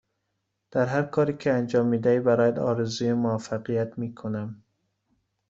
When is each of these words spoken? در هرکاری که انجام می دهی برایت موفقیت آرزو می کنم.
در 0.71 0.85
هرکاری 0.85 1.37
که 1.37 1.53
انجام 1.53 1.85
می 1.87 1.97
دهی 1.99 2.19
برایت 2.19 2.57
موفقیت 3.01 3.87
آرزو 3.89 4.01
می 4.01 4.13
کنم. 4.15 4.63